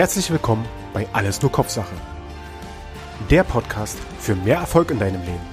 Herzlich 0.00 0.30
willkommen 0.30 0.64
bei 0.94 1.06
Alles 1.12 1.42
nur 1.42 1.52
Kopfsache. 1.52 1.94
Der 3.28 3.44
Podcast 3.44 3.98
für 4.18 4.34
mehr 4.34 4.56
Erfolg 4.56 4.90
in 4.90 4.98
deinem 4.98 5.20
Leben. 5.20 5.46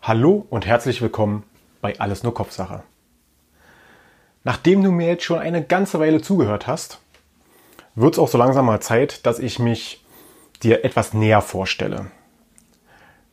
Hallo 0.00 0.46
und 0.48 0.64
herzlich 0.64 1.02
willkommen 1.02 1.42
bei 1.80 1.98
Alles 1.98 2.22
nur 2.22 2.34
Kopfsache. 2.34 2.84
Nachdem 4.44 4.84
du 4.84 4.92
mir 4.92 5.08
jetzt 5.08 5.24
schon 5.24 5.40
eine 5.40 5.64
ganze 5.64 5.98
Weile 5.98 6.22
zugehört 6.22 6.68
hast, 6.68 7.00
wird 7.96 8.14
es 8.14 8.20
auch 8.20 8.28
so 8.28 8.38
langsam 8.38 8.66
mal 8.66 8.78
Zeit, 8.78 9.26
dass 9.26 9.40
ich 9.40 9.58
mich 9.58 10.04
dir 10.62 10.84
etwas 10.84 11.14
näher 11.14 11.42
vorstelle. 11.42 12.12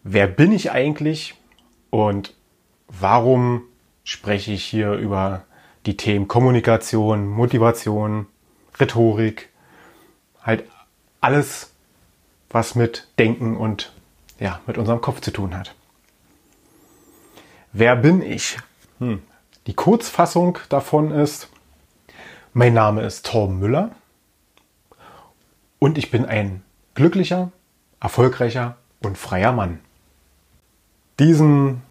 Wer 0.02 0.26
bin 0.26 0.52
ich 0.52 0.72
eigentlich 0.72 1.36
und 1.92 2.33
warum 2.88 3.64
spreche 4.04 4.52
ich 4.52 4.64
hier 4.64 4.93
über 4.93 5.46
die 5.86 5.98
Themen 5.98 6.28
Kommunikation, 6.28 7.28
Motivation, 7.28 8.28
Rhetorik, 8.80 9.50
halt 10.42 10.64
alles, 11.21 11.71
was 12.50 12.76
mit 12.76 13.07
Denken 13.20 13.57
und 13.57 13.93
ja, 14.40 14.60
mit 14.68 14.78
unserem 14.78 15.02
Kopf 15.02 15.21
zu 15.21 15.32
tun 15.32 15.57
hat. 15.57 15.76
Wer 17.71 17.96
bin 17.96 18.21
ich? 18.21 18.57
Hm. 19.00 19.21
Die 19.68 19.74
Kurzfassung 19.74 20.60
davon 20.70 21.12
ist, 21.12 21.50
mein 22.54 22.74
Name 22.74 23.02
ist 23.02 23.26
Torben 23.26 23.60
Müller 23.60 23.92
und 25.79 25.98
ich 25.98 26.12
bin 26.12 26.26
ein 26.26 26.64
glücklicher, 26.93 27.52
erfolgreicher 28.00 28.78
und 29.02 29.18
freier 29.18 29.52
Mann. 29.52 29.79
Diesen 31.20 31.82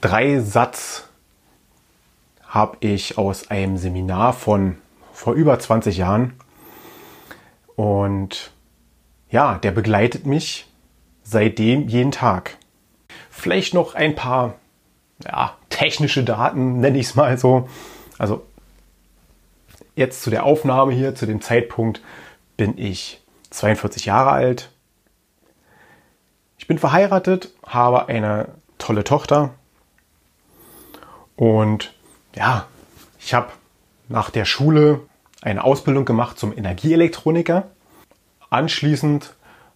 Dreisatz 0.00 1.08
habe 2.46 2.78
ich 2.80 3.18
aus 3.18 3.50
einem 3.50 3.76
Seminar 3.76 4.32
von 4.32 4.78
vor 5.12 5.34
über 5.34 5.58
20 5.58 5.96
Jahren. 5.96 6.32
Und 7.76 8.50
ja, 9.30 9.58
der 9.58 9.70
begleitet 9.70 10.26
mich 10.26 10.66
seitdem 11.22 11.88
jeden 11.88 12.10
Tag. 12.10 12.56
Vielleicht 13.30 13.74
noch 13.74 13.94
ein 13.94 14.14
paar 14.14 14.54
ja, 15.24 15.56
technische 15.68 16.24
Daten, 16.24 16.80
nenne 16.80 16.98
ich 16.98 17.06
es 17.06 17.14
mal 17.14 17.38
so. 17.38 17.68
Also 18.18 18.44
jetzt 19.94 20.22
zu 20.22 20.30
der 20.30 20.44
Aufnahme 20.44 20.92
hier, 20.92 21.14
zu 21.14 21.26
dem 21.26 21.40
Zeitpunkt 21.40 22.02
bin 22.56 22.76
ich 22.78 23.22
42 23.50 24.06
Jahre 24.06 24.30
alt. 24.30 24.70
Ich 26.58 26.66
bin 26.66 26.78
verheiratet, 26.78 27.50
habe 27.66 28.08
eine 28.08 28.48
tolle 28.78 29.04
Tochter 29.04 29.54
und 31.40 31.94
ja, 32.36 32.66
ich 33.18 33.32
habe 33.32 33.48
nach 34.10 34.28
der 34.28 34.44
Schule 34.44 35.00
eine 35.40 35.64
Ausbildung 35.64 36.04
gemacht 36.04 36.38
zum 36.38 36.54
Energieelektroniker. 36.54 37.68
Anschließend, 38.50 39.32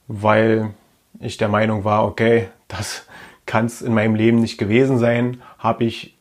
weil 0.07 0.75
ich 1.21 1.39
der 1.39 1.49
Meinung 1.49 1.85
war, 1.85 2.05
okay, 2.05 2.49
das 2.69 3.07
kann 3.47 3.65
es 3.65 3.81
in 3.81 3.95
meinem 3.95 4.15
Leben 4.15 4.41
nicht 4.41 4.59
gewesen 4.59 4.99
sein, 4.99 5.41
habe 5.57 5.85
ich 5.85 6.15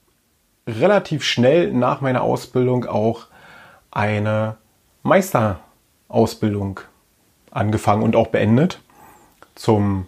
relativ 0.66 1.25
schnell 1.25 1.73
nach 1.73 1.99
meiner 1.99 2.21
Ausbildung 2.21 2.86
auch 2.86 3.27
eine 3.91 4.55
Meisterausbildung 5.02 6.80
angefangen 7.52 8.03
und 8.03 8.16
auch 8.16 8.27
beendet 8.27 8.80
zum 9.55 10.08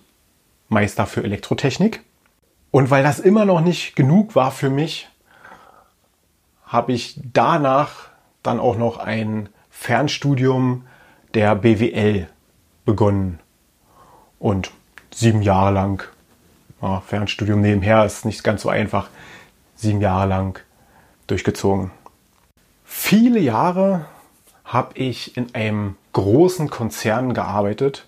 Meister 0.70 1.06
für 1.06 1.26
Elektrotechnik. 1.26 2.04
Und 2.72 2.90
weil 2.90 3.04
das 3.04 3.20
immer 3.20 3.44
noch 3.44 3.60
nicht 3.60 3.98
genug 3.98 4.34
war 4.34 4.52
für 4.52 4.70
mich, 4.70 5.10
habe 6.66 6.94
ich 6.94 7.20
danach 7.34 8.10
dann 8.44 8.60
auch 8.60 8.78
noch 8.78 8.98
ein 8.98 9.50
Fernstudium 9.70 10.86
der 11.34 11.56
BWL 11.56 12.28
begonnen. 12.86 13.40
Und 14.40 14.72
sieben 15.14 15.42
Jahre 15.42 15.72
lang, 15.72 16.04
ja, 16.82 17.02
Fernstudium 17.02 17.62
nebenher 17.62 18.06
ist 18.06 18.26
nicht 18.26 18.44
ganz 18.44 18.62
so 18.62 18.70
einfach, 18.70 19.10
sieben 19.76 20.02
Jahre 20.02 20.28
lang 20.28 20.60
durchgezogen. 21.28 21.92
Viele 22.84 23.40
Jahre 23.40 24.06
habe 24.64 24.98
ich 24.98 25.36
in 25.38 25.54
einem 25.54 25.96
großen 26.14 26.70
Konzern 26.70 27.34
gearbeitet, 27.34 28.08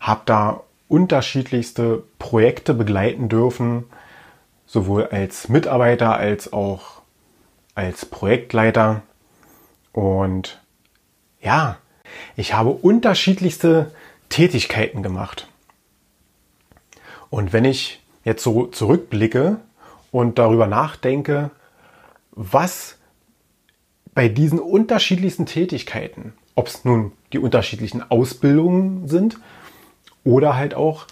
habe 0.00 0.22
da 0.24 0.60
unterschiedlichste 0.88 2.02
Projekte 2.18 2.74
begleiten 2.74 3.28
dürfen, 3.28 3.84
sowohl 4.66 5.06
als 5.06 5.48
Mitarbeiter 5.48 6.16
als 6.16 6.52
auch 6.52 6.99
als 7.80 8.04
Projektleiter 8.04 9.00
und 9.92 10.60
ja, 11.40 11.78
ich 12.36 12.52
habe 12.52 12.68
unterschiedlichste 12.68 13.90
Tätigkeiten 14.28 15.02
gemacht. 15.02 15.48
Und 17.30 17.54
wenn 17.54 17.64
ich 17.64 18.02
jetzt 18.22 18.42
so 18.42 18.66
zurückblicke 18.66 19.56
und 20.12 20.38
darüber 20.38 20.66
nachdenke, 20.66 21.50
was 22.32 22.98
bei 24.12 24.28
diesen 24.28 24.58
unterschiedlichsten 24.58 25.46
Tätigkeiten, 25.46 26.34
ob 26.56 26.66
es 26.66 26.84
nun 26.84 27.12
die 27.32 27.38
unterschiedlichen 27.38 28.10
Ausbildungen 28.10 29.08
sind 29.08 29.38
oder 30.22 30.54
halt 30.54 30.74
auch 30.74 31.06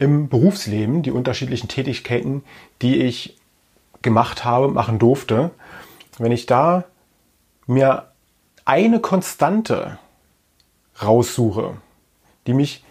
im 0.00 0.28
Berufsleben 0.28 1.04
die 1.04 1.12
unterschiedlichen 1.12 1.68
Tätigkeiten, 1.68 2.42
die 2.82 2.96
ich 2.96 3.36
gemacht 4.02 4.44
habe, 4.44 4.68
machen 4.68 4.98
durfte, 4.98 5.50
wenn 6.18 6.32
ich 6.32 6.46
da 6.46 6.84
mir 7.66 8.10
eine 8.64 9.00
Konstante 9.00 9.98
raussuche, 11.02 11.76
die 12.46 12.54
mich 12.54 12.84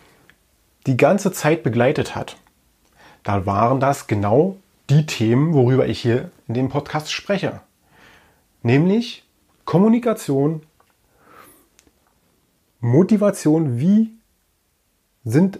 die 0.87 0.97
ganze 0.97 1.31
Zeit 1.31 1.63
begleitet 1.63 2.15
hat, 2.15 2.37
dann 3.23 3.45
waren 3.45 3.79
das 3.79 4.07
genau 4.07 4.57
die 4.89 5.05
Themen, 5.05 5.53
worüber 5.53 5.87
ich 5.87 5.99
hier 5.99 6.29
in 6.47 6.53
dem 6.53 6.69
Podcast 6.69 7.11
spreche. 7.11 7.61
Nämlich 8.61 9.23
Kommunikation, 9.65 10.61
Motivation, 12.79 13.79
wie 13.79 14.11
sind 15.23 15.59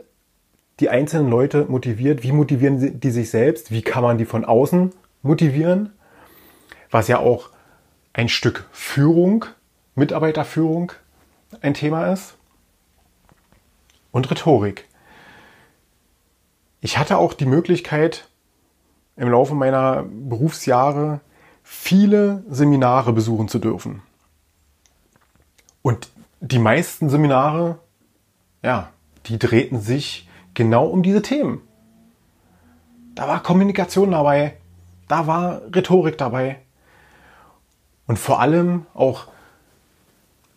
die 0.79 0.89
einzelnen 0.89 1.29
Leute 1.29 1.65
motiviert, 1.65 2.21
wie 2.21 2.31
motivieren 2.31 2.99
die 2.99 3.11
sich 3.11 3.31
selbst, 3.31 3.71
wie 3.71 3.81
kann 3.81 4.03
man 4.03 4.17
die 4.19 4.25
von 4.25 4.45
außen 4.45 4.91
motivieren, 5.23 5.93
was 6.91 7.07
ja 7.07 7.17
auch 7.17 7.49
ein 8.15 8.29
Stück 8.29 8.65
Führung, 8.71 9.45
Mitarbeiterführung 9.95 10.93
ein 11.59 11.73
Thema 11.73 12.13
ist 12.13 12.37
und 14.11 14.31
Rhetorik. 14.31 14.87
Ich 16.79 16.97
hatte 16.97 17.17
auch 17.17 17.33
die 17.33 17.45
Möglichkeit, 17.45 18.29
im 19.17 19.29
Laufe 19.29 19.53
meiner 19.53 20.03
Berufsjahre 20.03 21.19
viele 21.61 22.43
Seminare 22.49 23.11
besuchen 23.11 23.49
zu 23.49 23.59
dürfen. 23.59 24.01
Und 25.81 26.09
die 26.39 26.59
meisten 26.59 27.09
Seminare, 27.09 27.79
ja, 28.63 28.91
die 29.25 29.39
drehten 29.39 29.81
sich 29.81 30.29
genau 30.53 30.85
um 30.85 31.03
diese 31.03 31.21
Themen. 31.21 31.61
Da 33.13 33.27
war 33.27 33.43
Kommunikation 33.43 34.11
dabei, 34.11 34.55
da 35.09 35.27
war 35.27 35.61
Rhetorik 35.73 36.17
dabei, 36.17 36.61
und 38.07 38.19
vor 38.19 38.39
allem 38.39 38.85
auch, 38.93 39.27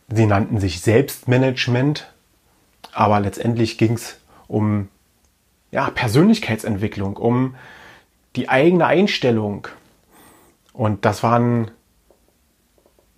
sie 0.09 0.27
nannten 0.27 0.61
sich 0.61 0.81
Selbstmanagement, 0.81 2.13
aber 2.93 3.21
letztendlich 3.21 3.79
ging 3.79 3.95
es 3.95 4.19
um 4.47 4.89
ja, 5.71 5.91
Persönlichkeitsentwicklung, 5.91 7.17
um 7.17 7.55
die 8.37 8.49
eigene 8.49 8.87
Einstellung. 8.87 9.69
Und 10.73 11.05
das 11.05 11.23
waren 11.23 11.71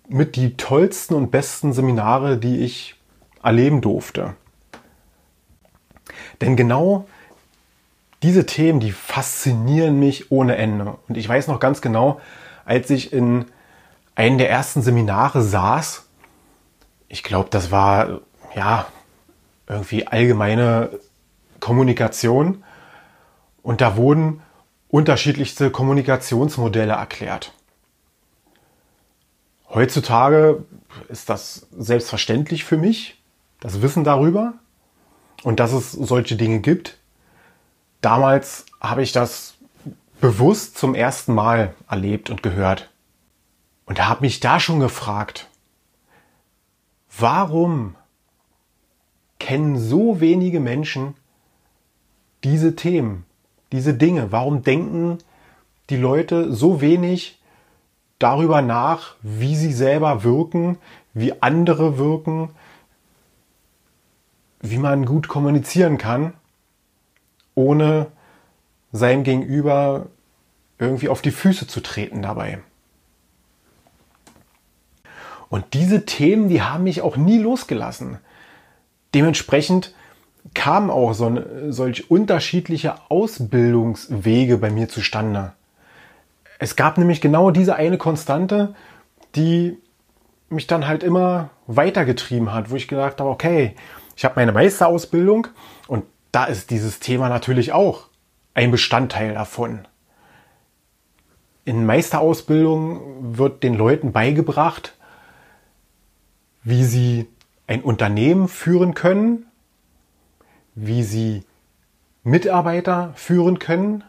mit 0.07 0.35
die 0.35 0.57
tollsten 0.57 1.13
und 1.15 1.31
besten 1.31 1.73
Seminare, 1.73 2.37
die 2.37 2.59
ich 2.59 2.95
erleben 3.43 3.81
durfte. 3.81 4.35
Denn 6.41 6.55
genau 6.55 7.07
diese 8.23 8.45
Themen, 8.45 8.79
die 8.79 8.91
faszinieren 8.91 9.99
mich 9.99 10.31
ohne 10.31 10.57
Ende. 10.57 10.97
Und 11.07 11.17
ich 11.17 11.27
weiß 11.27 11.47
noch 11.47 11.59
ganz 11.59 11.81
genau, 11.81 12.19
als 12.65 12.89
ich 12.89 13.13
in 13.13 13.45
einem 14.15 14.37
der 14.37 14.49
ersten 14.49 14.81
Seminare 14.81 15.41
saß. 15.41 16.07
Ich 17.07 17.23
glaube, 17.23 17.49
das 17.49 17.71
war 17.71 18.21
ja 18.55 18.85
irgendwie 19.67 20.07
allgemeine 20.07 20.99
Kommunikation. 21.59 22.63
Und 23.63 23.81
da 23.81 23.95
wurden 23.95 24.41
unterschiedlichste 24.89 25.71
Kommunikationsmodelle 25.71 26.93
erklärt. 26.93 27.53
Heutzutage 29.69 30.65
ist 31.07 31.29
das 31.29 31.67
selbstverständlich 31.71 32.65
für 32.65 32.77
mich, 32.77 33.21
das 33.61 33.81
Wissen 33.81 34.03
darüber 34.03 34.53
und 35.43 35.61
dass 35.61 35.71
es 35.71 35.93
solche 35.93 36.35
Dinge 36.35 36.59
gibt. 36.59 36.97
Damals 38.01 38.65
habe 38.81 39.01
ich 39.03 39.13
das 39.13 39.53
bewusst 40.19 40.77
zum 40.77 40.93
ersten 40.93 41.33
Mal 41.33 41.73
erlebt 41.89 42.29
und 42.29 42.43
gehört. 42.43 42.90
Und 43.91 44.07
habe 44.07 44.21
mich 44.21 44.39
da 44.39 44.61
schon 44.61 44.79
gefragt, 44.79 45.49
warum 47.19 47.97
kennen 49.37 49.77
so 49.77 50.21
wenige 50.21 50.61
Menschen 50.61 51.13
diese 52.45 52.77
Themen, 52.77 53.25
diese 53.73 53.93
Dinge? 53.93 54.31
Warum 54.31 54.63
denken 54.63 55.17
die 55.89 55.97
Leute 55.97 56.53
so 56.53 56.79
wenig 56.79 57.41
darüber 58.17 58.61
nach, 58.61 59.15
wie 59.23 59.57
sie 59.57 59.73
selber 59.73 60.23
wirken, 60.23 60.77
wie 61.13 61.41
andere 61.41 61.97
wirken, 61.97 62.51
wie 64.61 64.77
man 64.77 65.03
gut 65.03 65.27
kommunizieren 65.27 65.97
kann, 65.97 66.33
ohne 67.55 68.07
seinem 68.93 69.23
Gegenüber 69.23 70.05
irgendwie 70.79 71.09
auf 71.09 71.21
die 71.21 71.31
Füße 71.31 71.67
zu 71.67 71.81
treten 71.81 72.21
dabei. 72.21 72.61
Und 75.51 75.73
diese 75.73 76.05
Themen, 76.05 76.47
die 76.47 76.61
haben 76.61 76.85
mich 76.85 77.01
auch 77.01 77.17
nie 77.17 77.37
losgelassen. 77.37 78.19
Dementsprechend 79.13 79.93
kamen 80.53 80.89
auch 80.89 81.11
so, 81.13 81.39
solch 81.67 82.09
unterschiedliche 82.09 82.95
Ausbildungswege 83.09 84.57
bei 84.57 84.71
mir 84.71 84.87
zustande. 84.87 85.51
Es 86.57 86.77
gab 86.77 86.97
nämlich 86.97 87.19
genau 87.19 87.51
diese 87.51 87.75
eine 87.75 87.97
Konstante, 87.97 88.73
die 89.35 89.77
mich 90.49 90.67
dann 90.67 90.87
halt 90.87 91.03
immer 91.03 91.49
weitergetrieben 91.67 92.53
hat, 92.53 92.71
wo 92.71 92.77
ich 92.77 92.87
gedacht 92.87 93.19
habe, 93.19 93.29
okay, 93.29 93.75
ich 94.15 94.23
habe 94.23 94.35
meine 94.37 94.53
Meisterausbildung 94.53 95.47
und 95.87 96.05
da 96.31 96.45
ist 96.45 96.69
dieses 96.69 97.01
Thema 97.01 97.27
natürlich 97.27 97.73
auch 97.73 98.07
ein 98.53 98.71
Bestandteil 98.71 99.33
davon. 99.33 99.85
In 101.65 101.85
Meisterausbildung 101.85 103.37
wird 103.37 103.63
den 103.63 103.73
Leuten 103.73 104.13
beigebracht, 104.13 104.95
wie 106.63 106.83
sie 106.83 107.27
ein 107.67 107.81
Unternehmen 107.81 108.47
führen 108.47 108.93
können, 108.93 109.45
wie 110.75 111.03
sie 111.03 111.43
Mitarbeiter 112.23 113.13
führen 113.15 113.59
können 113.59 114.03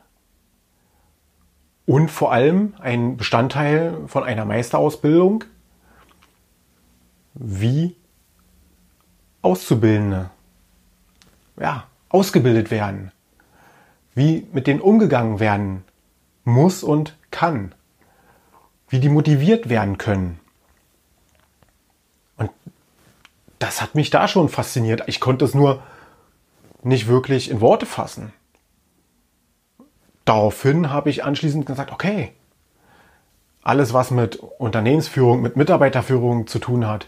und 1.86 2.10
vor 2.10 2.32
allem 2.32 2.74
ein 2.80 3.16
Bestandteil 3.16 3.96
von 4.06 4.24
einer 4.24 4.44
Meisterausbildung, 4.44 5.44
wie 7.34 7.96
Auszubildende 9.40 10.30
ja, 11.58 11.86
ausgebildet 12.08 12.70
werden, 12.70 13.10
wie 14.14 14.46
mit 14.52 14.66
denen 14.66 14.80
umgegangen 14.80 15.40
werden 15.40 15.84
muss 16.44 16.82
und 16.82 17.16
kann, 17.30 17.74
wie 18.88 19.00
die 19.00 19.08
motiviert 19.08 19.68
werden 19.68 19.98
können. 19.98 20.38
Und 22.36 22.50
das 23.58 23.80
hat 23.80 23.94
mich 23.94 24.10
da 24.10 24.28
schon 24.28 24.48
fasziniert. 24.48 25.02
Ich 25.06 25.20
konnte 25.20 25.44
es 25.44 25.54
nur 25.54 25.82
nicht 26.82 27.06
wirklich 27.06 27.50
in 27.50 27.60
Worte 27.60 27.86
fassen. 27.86 28.32
Daraufhin 30.24 30.90
habe 30.90 31.10
ich 31.10 31.24
anschließend 31.24 31.66
gesagt, 31.66 31.92
okay, 31.92 32.32
alles 33.62 33.92
was 33.92 34.10
mit 34.10 34.36
Unternehmensführung, 34.36 35.40
mit 35.40 35.56
Mitarbeiterführung 35.56 36.46
zu 36.46 36.58
tun 36.58 36.86
hat, 36.86 37.06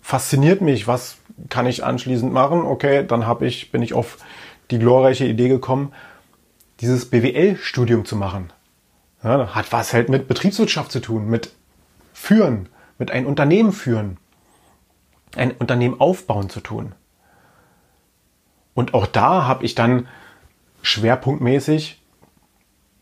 fasziniert 0.00 0.60
mich. 0.60 0.86
Was 0.86 1.16
kann 1.48 1.66
ich 1.66 1.84
anschließend 1.84 2.32
machen? 2.32 2.62
Okay, 2.62 3.04
dann 3.06 3.26
habe 3.26 3.46
ich, 3.46 3.72
bin 3.72 3.82
ich 3.82 3.94
auf 3.94 4.18
die 4.70 4.78
glorreiche 4.78 5.24
Idee 5.24 5.48
gekommen, 5.48 5.92
dieses 6.80 7.08
BWL-Studium 7.10 8.04
zu 8.04 8.16
machen. 8.16 8.52
Ja, 9.22 9.54
hat 9.54 9.72
was 9.72 9.92
halt 9.94 10.10
mit 10.10 10.28
Betriebswirtschaft 10.28 10.92
zu 10.92 11.00
tun, 11.00 11.28
mit 11.28 11.50
führen, 12.12 12.68
mit 12.98 13.10
ein 13.10 13.24
Unternehmen 13.24 13.72
führen, 13.72 14.18
ein 15.36 15.52
Unternehmen 15.52 16.00
aufbauen 16.00 16.50
zu 16.50 16.60
tun. 16.60 16.94
Und 18.74 18.94
auch 18.94 19.06
da 19.06 19.46
habe 19.46 19.64
ich 19.64 19.74
dann 19.74 20.08
schwerpunktmäßig 20.82 22.02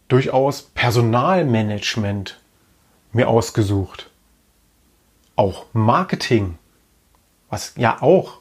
durchaus 0.08 0.62
Personalmanagement 0.62 2.40
mir 3.12 3.28
ausgesucht. 3.28 4.10
Auch 5.36 5.66
Marketing, 5.72 6.58
was 7.48 7.74
ja 7.76 8.02
auch 8.02 8.38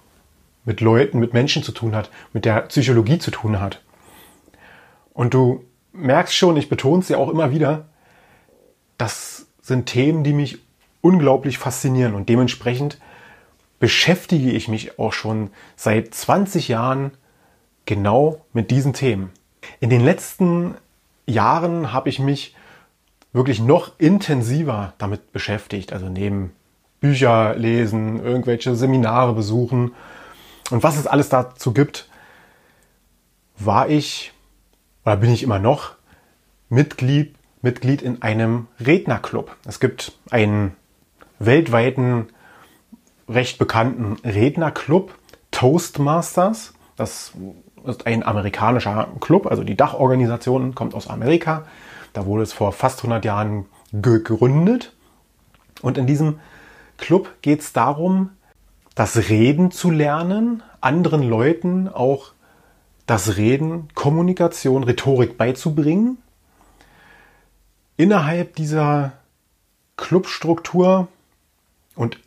mit 0.65 0.81
Leuten, 0.81 1.19
mit 1.19 1.33
Menschen 1.33 1.63
zu 1.63 1.71
tun 1.71 1.95
hat, 1.95 2.09
mit 2.33 2.45
der 2.45 2.61
Psychologie 2.63 3.19
zu 3.19 3.31
tun 3.31 3.59
hat. 3.59 3.81
Und 5.13 5.33
du 5.33 5.65
merkst 5.93 6.35
schon, 6.35 6.57
ich 6.57 6.69
betone 6.69 7.01
es 7.01 7.09
ja 7.09 7.17
auch 7.17 7.29
immer 7.29 7.51
wieder, 7.51 7.85
das 8.97 9.47
sind 9.61 9.87
Themen, 9.87 10.23
die 10.23 10.33
mich 10.33 10.59
unglaublich 11.01 11.57
faszinieren 11.57 12.13
und 12.13 12.29
dementsprechend 12.29 12.99
beschäftige 13.81 14.51
ich 14.51 14.69
mich 14.69 14.99
auch 14.99 15.11
schon 15.11 15.49
seit 15.75 16.13
20 16.13 16.69
Jahren 16.69 17.11
genau 17.85 18.45
mit 18.53 18.71
diesen 18.71 18.93
Themen. 18.93 19.31
In 19.79 19.89
den 19.89 20.01
letzten 20.01 20.75
Jahren 21.25 21.91
habe 21.91 22.07
ich 22.07 22.19
mich 22.19 22.55
wirklich 23.33 23.59
noch 23.59 23.93
intensiver 23.97 24.93
damit 24.99 25.33
beschäftigt, 25.33 25.93
also 25.93 26.09
neben 26.09 26.53
Bücher 26.99 27.55
lesen, 27.55 28.23
irgendwelche 28.23 28.75
Seminare 28.75 29.33
besuchen 29.33 29.95
und 30.69 30.83
was 30.83 30.97
es 30.97 31.07
alles 31.07 31.29
dazu 31.29 31.73
gibt, 31.73 32.07
war 33.57 33.89
ich 33.89 34.31
oder 35.05 35.17
bin 35.17 35.33
ich 35.33 35.41
immer 35.41 35.57
noch 35.57 35.93
Mitglied, 36.69 37.35
Mitglied 37.63 38.03
in 38.03 38.21
einem 38.21 38.67
Rednerclub. 38.79 39.55
Es 39.65 39.79
gibt 39.79 40.13
einen 40.29 40.75
weltweiten, 41.39 42.27
recht 43.33 43.57
bekannten 43.57 44.17
Rednerclub, 44.23 45.13
Toastmasters. 45.51 46.73
Das 46.95 47.33
ist 47.85 48.05
ein 48.05 48.23
amerikanischer 48.23 49.07
Club, 49.19 49.47
also 49.47 49.63
die 49.63 49.75
Dachorganisation 49.75 50.75
kommt 50.75 50.93
aus 50.93 51.07
Amerika. 51.07 51.65
Da 52.13 52.25
wurde 52.25 52.43
es 52.43 52.53
vor 52.53 52.71
fast 52.73 52.99
100 52.99 53.25
Jahren 53.25 53.65
gegründet. 53.93 54.93
Und 55.81 55.97
in 55.97 56.07
diesem 56.07 56.39
Club 56.97 57.29
geht 57.41 57.61
es 57.61 57.73
darum, 57.73 58.31
das 58.95 59.29
Reden 59.29 59.71
zu 59.71 59.89
lernen, 59.89 60.61
anderen 60.81 61.23
Leuten 61.23 61.87
auch 61.87 62.33
das 63.07 63.37
Reden, 63.37 63.87
Kommunikation, 63.95 64.83
Rhetorik 64.83 65.37
beizubringen. 65.37 66.17
Innerhalb 67.97 68.55
dieser 68.55 69.13
Clubstruktur 69.97 71.07
und 71.95 72.19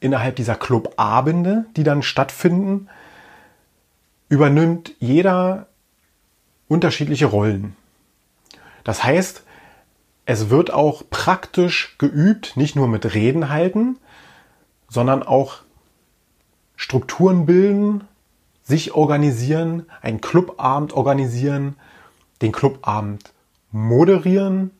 innerhalb 0.00 0.36
dieser 0.36 0.54
Clubabende, 0.54 1.66
die 1.76 1.84
dann 1.84 2.02
stattfinden, 2.02 2.88
übernimmt 4.28 4.92
jeder 4.98 5.66
unterschiedliche 6.68 7.26
Rollen. 7.26 7.76
Das 8.84 9.04
heißt, 9.04 9.42
es 10.26 10.50
wird 10.50 10.72
auch 10.72 11.02
praktisch 11.08 11.96
geübt, 11.98 12.56
nicht 12.56 12.76
nur 12.76 12.88
mit 12.88 13.14
Reden 13.14 13.48
halten, 13.48 13.98
sondern 14.88 15.22
auch 15.22 15.60
Strukturen 16.76 17.46
bilden, 17.46 18.04
sich 18.62 18.92
organisieren, 18.92 19.86
einen 20.02 20.20
Clubabend 20.20 20.92
organisieren, 20.92 21.76
den 22.42 22.52
Clubabend 22.52 23.32
moderieren, 23.72 24.70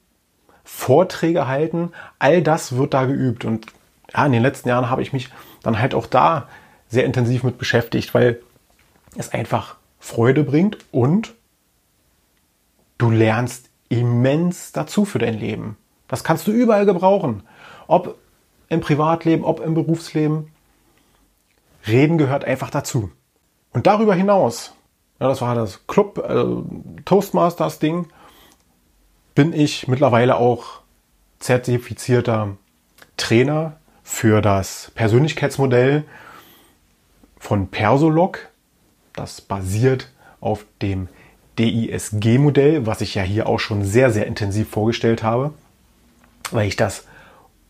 Vorträge 0.65 1.47
halten. 1.49 1.93
All 2.19 2.43
das 2.43 2.77
wird 2.77 2.93
da 2.93 3.07
geübt. 3.07 3.47
Und 3.47 3.67
ja, 4.13 4.27
in 4.27 4.33
den 4.33 4.43
letzten 4.43 4.69
Jahren 4.69 4.91
habe 4.91 5.03
ich 5.03 5.13
mich 5.13 5.31
dann 5.63 5.79
halt 5.79 5.95
auch 5.95 6.07
da 6.07 6.49
sehr 6.89 7.05
intensiv 7.05 7.43
mit 7.43 7.59
beschäftigt, 7.59 8.15
weil 8.15 8.41
es 9.17 9.33
einfach 9.33 9.77
Freude 9.99 10.45
bringt 10.45 10.79
und 10.91 11.35
du 12.99 13.11
lernst 13.11 13.69
immens 13.89 14.73
dazu 14.73 15.05
für 15.05 15.19
dein 15.19 15.39
Leben. 15.39 15.77
Das 16.09 16.25
kannst 16.25 16.47
du 16.47 16.53
überall 16.53 16.87
gebrauchen. 16.87 17.43
Ob 17.87 18.19
im 18.69 18.81
Privatleben, 18.81 19.45
ob 19.45 19.61
im 19.61 19.75
Berufsleben. 19.75 20.53
Reden 21.87 22.19
gehört 22.19 22.45
einfach 22.45 22.71
dazu. 22.71 23.11
Und 23.73 23.87
darüber 23.87 24.15
hinaus, 24.15 24.75
ja, 25.21 25.29
das 25.29 25.41
war 25.41 25.55
das 25.55 25.87
Club 25.87 26.19
äh, 26.19 27.03
Toastmasters 27.05 27.79
Ding, 27.79 28.09
bin 29.35 29.53
ich 29.53 29.89
mittlerweile 29.89 30.37
auch 30.37 30.81
zertifizierter 31.39 32.57
Trainer 33.17 33.77
für 34.09 34.41
das 34.41 34.91
Persönlichkeitsmodell 34.95 36.03
von 37.39 37.69
Persolog. 37.69 38.49
Das 39.15 39.43
basiert 39.43 40.11
auf 40.41 40.65
dem 40.81 41.09
DISG-Modell, 41.59 42.87
was 42.87 43.03
ich 43.03 43.15
ja 43.15 43.23
hier 43.23 43.47
auch 43.47 43.61
schon 43.61 43.85
sehr, 43.85 44.11
sehr 44.11 44.27
intensiv 44.27 44.71
vorgestellt 44.71 45.23
habe, 45.23 45.53
weil 46.51 46.67
ich 46.67 46.75
das 46.75 47.05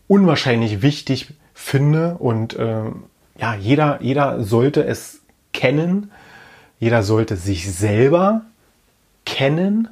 unwahrscheinlich 0.07 0.81
wichtig 0.81 1.33
finde 1.53 2.15
und 2.17 2.55
äh, 2.55 2.85
ja, 3.37 3.55
jeder, 3.55 4.01
jeder 4.01 4.41
sollte 4.41 4.85
es 4.85 5.19
kennen, 5.53 6.09
jeder 6.79 7.03
sollte 7.03 7.35
sich 7.35 7.69
selber 7.69 8.43
kennen, 9.25 9.89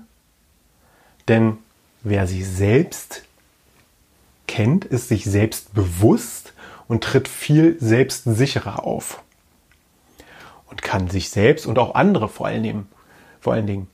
denn 1.27 1.57
wer 2.03 2.25
sich 2.25 2.47
selbst 2.47 3.26
kennt, 4.57 4.85
ist 4.85 5.07
sich 5.07 5.23
selbst 5.25 5.75
bewusst 5.75 6.53
und 6.87 7.03
tritt 7.03 7.27
viel 7.27 7.77
selbstsicherer 7.79 8.83
auf. 8.83 9.21
Und 10.65 10.81
kann 10.81 11.11
sich 11.11 11.29
selbst 11.29 11.67
und 11.67 11.77
auch 11.77 11.93
andere 11.93 12.27
vor 12.27 12.47
allen 12.47 12.63
Dingen, 12.63 12.87
vor 13.39 13.53
allen 13.53 13.67
Dingen 13.67 13.87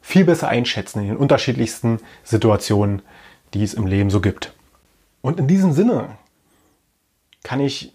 viel 0.00 0.24
besser 0.24 0.48
einschätzen 0.48 1.00
in 1.00 1.08
den 1.08 1.16
unterschiedlichsten 1.18 2.00
Situationen, 2.24 3.02
die 3.52 3.62
es 3.62 3.74
im 3.74 3.86
Leben 3.86 4.08
so 4.08 4.22
gibt. 4.22 4.54
Und 5.20 5.38
in 5.38 5.46
diesem 5.46 5.74
Sinne 5.74 6.16
kann 7.42 7.60
ich 7.60 7.92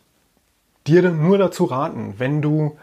dir 0.85 1.09
nur 1.09 1.39
dazu 1.39 1.65
raten, 1.65 2.13
wenn 2.19 2.43
du, 2.43 2.77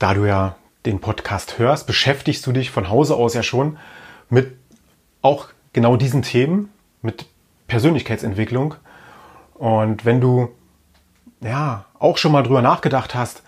da 0.00 0.12
du 0.12 0.24
ja 0.24 0.56
den 0.86 0.98
Podcast 0.98 1.60
hörst, 1.60 1.86
beschäftigst 1.86 2.44
du 2.48 2.50
dich 2.50 2.72
von 2.72 2.88
Hause 2.88 3.14
aus 3.14 3.34
ja 3.34 3.44
schon 3.44 3.78
mit 4.28 4.56
auch 5.22 5.50
genau 5.72 5.96
diesen 5.96 6.22
Themen, 6.22 6.72
mit 7.00 7.24
Persönlichkeitsentwicklung. 7.68 8.74
Und 9.54 10.04
wenn 10.04 10.20
du 10.20 10.48
ja 11.40 11.84
auch 11.98 12.18
schon 12.18 12.32
mal 12.32 12.42
drüber 12.42 12.62
nachgedacht 12.62 13.14
hast, 13.14 13.42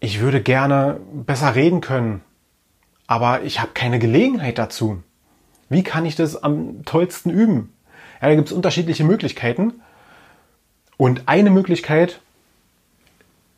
ich 0.00 0.20
würde 0.20 0.42
gerne 0.42 0.98
besser 1.12 1.54
reden 1.54 1.82
können, 1.82 2.22
aber 3.06 3.42
ich 3.42 3.60
habe 3.60 3.72
keine 3.74 3.98
Gelegenheit 3.98 4.56
dazu. 4.56 5.02
Wie 5.68 5.82
kann 5.82 6.06
ich 6.06 6.16
das 6.16 6.42
am 6.42 6.84
tollsten 6.84 7.30
üben? 7.30 7.72
Ja, 8.22 8.28
da 8.28 8.34
gibt 8.34 8.48
es 8.48 8.54
unterschiedliche 8.54 9.04
Möglichkeiten. 9.04 9.74
Und 10.96 11.28
eine 11.28 11.50
Möglichkeit 11.50 12.20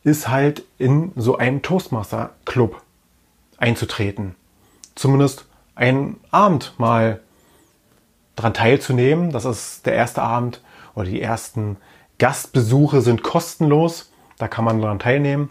ist 0.03 0.27
halt 0.27 0.63
in 0.77 1.11
so 1.15 1.37
einem 1.37 1.61
Toastmaster-Club 1.61 2.81
einzutreten. 3.57 4.35
Zumindest 4.95 5.45
einen 5.75 6.19
Abend 6.29 6.73
mal 6.77 7.21
dran 8.35 8.53
teilzunehmen. 8.53 9.31
Das 9.31 9.45
ist 9.45 9.85
der 9.85 9.93
erste 9.93 10.21
Abend 10.21 10.61
oder 10.95 11.05
die 11.05 11.21
ersten 11.21 11.77
Gastbesuche 12.19 13.01
sind 13.01 13.23
kostenlos. 13.23 14.11
Da 14.37 14.47
kann 14.47 14.65
man 14.65 14.81
daran 14.81 14.99
teilnehmen. 14.99 15.49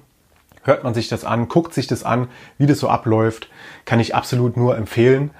Hört 0.64 0.84
man 0.84 0.94
sich 0.94 1.08
das 1.08 1.24
an, 1.24 1.48
guckt 1.48 1.74
sich 1.74 1.86
das 1.86 2.04
an, 2.04 2.28
wie 2.56 2.66
das 2.66 2.78
so 2.78 2.88
abläuft, 2.88 3.48
kann 3.84 3.98
ich 3.98 4.14
absolut 4.14 4.56
nur 4.56 4.76
empfehlen. 4.76 5.30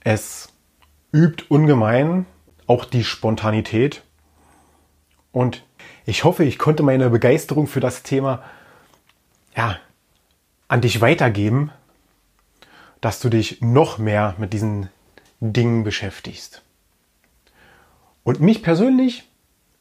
Es 0.00 0.52
übt 1.12 1.44
ungemein 1.48 2.26
auch 2.66 2.84
die 2.84 3.04
Spontanität. 3.04 4.02
Und 5.30 5.64
ich 6.06 6.24
hoffe, 6.24 6.44
ich 6.44 6.58
konnte 6.58 6.82
meine 6.82 7.08
Begeisterung 7.10 7.66
für 7.66 7.80
das 7.80 8.02
Thema 8.02 8.42
ja, 9.56 9.78
an 10.68 10.80
dich 10.80 11.00
weitergeben, 11.00 11.70
dass 13.00 13.20
du 13.20 13.28
dich 13.28 13.60
noch 13.60 13.98
mehr 13.98 14.34
mit 14.38 14.52
diesen 14.52 14.88
Dingen 15.44 15.82
beschäftigst. 15.82 16.62
Und 18.22 18.40
mich 18.40 18.62
persönlich 18.62 19.28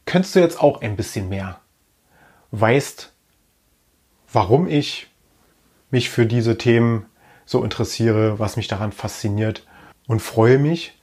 könntest 0.05 0.35
du 0.35 0.39
jetzt 0.39 0.59
auch 0.59 0.81
ein 0.81 0.95
bisschen 0.95 1.29
mehr. 1.29 1.61
Weißt, 2.49 3.13
warum 4.33 4.67
ich 4.67 5.07
mich 5.91 6.09
für 6.09 6.25
diese 6.25 6.57
Themen 6.57 7.05
so 7.45 7.63
interessiere, 7.63 8.39
was 8.39 8.57
mich 8.57 8.67
daran 8.67 8.91
fasziniert 8.91 9.67
und 10.07 10.19
freue 10.19 10.57
mich, 10.57 10.99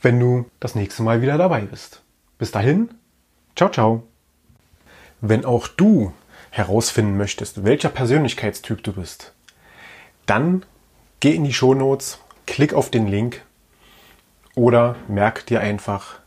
wenn 0.00 0.18
du 0.18 0.46
das 0.58 0.74
nächste 0.74 1.02
Mal 1.02 1.20
wieder 1.20 1.36
dabei 1.36 1.60
bist. 1.60 2.02
Bis 2.38 2.50
dahin, 2.50 2.88
ciao, 3.56 3.68
ciao. 3.68 4.04
Wenn 5.20 5.44
auch 5.44 5.68
du 5.68 6.14
herausfinden 6.50 7.18
möchtest, 7.18 7.62
welcher 7.64 7.90
Persönlichkeitstyp 7.90 8.82
du 8.82 8.94
bist, 8.94 9.34
dann 10.24 10.64
geh 11.20 11.34
in 11.34 11.44
die 11.44 11.52
Shownotes, 11.52 12.20
klick 12.46 12.72
auf 12.72 12.90
den 12.90 13.06
Link 13.06 13.42
oder 14.58 14.96
merk 15.06 15.46
dir 15.46 15.60
einfach 15.60 16.18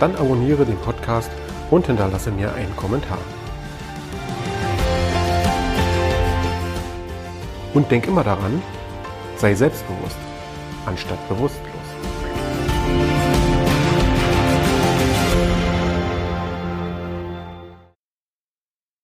dann 0.00 0.16
abonniere 0.16 0.64
den 0.64 0.78
Podcast 0.78 1.30
und 1.70 1.86
hinterlasse 1.86 2.30
mir 2.30 2.54
einen 2.54 2.74
Kommentar. 2.76 3.18
Und 7.74 7.90
denk 7.90 8.06
immer 8.06 8.24
daran, 8.24 8.62
Sei 9.38 9.54
selbstbewusst, 9.54 10.16
anstatt 10.84 11.28
bewusst. 11.28 11.60